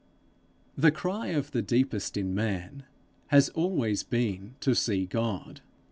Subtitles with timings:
[0.75, 2.85] The cry of the deepest in man
[3.27, 5.61] has always been, to see God.